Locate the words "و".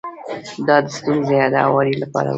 2.29-2.29